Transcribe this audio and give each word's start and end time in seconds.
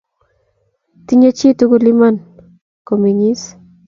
Tinyei 1.05 1.35
chi 1.37 1.47
tugul 1.57 1.85
iman 1.91 2.15
kumen'gis 2.85 3.41